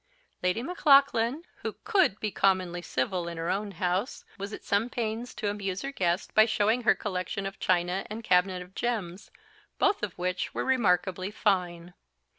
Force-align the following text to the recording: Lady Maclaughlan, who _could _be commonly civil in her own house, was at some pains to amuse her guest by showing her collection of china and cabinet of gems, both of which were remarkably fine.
Lady 0.41 0.63
Maclaughlan, 0.63 1.43
who 1.57 1.73
_could 1.85 2.17
_be 2.17 2.33
commonly 2.33 2.81
civil 2.81 3.27
in 3.27 3.37
her 3.37 3.51
own 3.51 3.73
house, 3.73 4.25
was 4.35 4.51
at 4.51 4.63
some 4.63 4.89
pains 4.89 5.35
to 5.35 5.47
amuse 5.47 5.83
her 5.83 5.91
guest 5.91 6.33
by 6.33 6.43
showing 6.43 6.81
her 6.81 6.95
collection 6.95 7.45
of 7.45 7.59
china 7.59 8.03
and 8.09 8.23
cabinet 8.23 8.63
of 8.63 8.73
gems, 8.73 9.29
both 9.77 10.01
of 10.01 10.17
which 10.17 10.55
were 10.55 10.65
remarkably 10.65 11.29
fine. 11.29 11.93